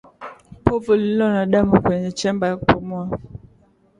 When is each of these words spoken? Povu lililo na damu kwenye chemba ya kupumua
Povu 0.63 0.93
lililo 0.95 1.27
na 1.31 1.45
damu 1.45 1.81
kwenye 1.81 2.11
chemba 2.11 2.47
ya 2.47 2.57
kupumua 2.57 3.19